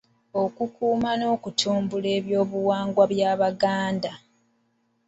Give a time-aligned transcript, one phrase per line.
[0.43, 4.11] Okukuuma n’okutumbula eby’Obuwangwa by’Abaganda.